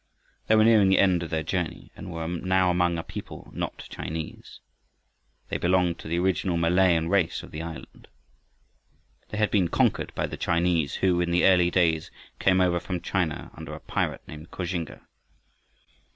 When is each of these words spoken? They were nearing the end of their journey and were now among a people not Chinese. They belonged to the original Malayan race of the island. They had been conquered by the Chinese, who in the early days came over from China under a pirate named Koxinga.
They 0.47 0.55
were 0.55 0.63
nearing 0.63 0.89
the 0.89 0.97
end 0.97 1.21
of 1.21 1.29
their 1.29 1.43
journey 1.43 1.91
and 1.95 2.11
were 2.11 2.27
now 2.27 2.71
among 2.71 2.97
a 2.97 3.03
people 3.03 3.51
not 3.53 3.85
Chinese. 3.87 4.59
They 5.49 5.59
belonged 5.59 5.99
to 5.99 6.07
the 6.07 6.17
original 6.17 6.57
Malayan 6.57 7.07
race 7.07 7.43
of 7.43 7.51
the 7.51 7.61
island. 7.61 8.07
They 9.29 9.37
had 9.37 9.51
been 9.51 9.67
conquered 9.67 10.11
by 10.15 10.25
the 10.25 10.37
Chinese, 10.37 10.95
who 11.05 11.21
in 11.21 11.29
the 11.29 11.45
early 11.45 11.69
days 11.69 12.09
came 12.39 12.59
over 12.61 12.79
from 12.79 12.99
China 13.01 13.51
under 13.53 13.75
a 13.75 13.79
pirate 13.79 14.27
named 14.27 14.49
Koxinga. 14.49 15.01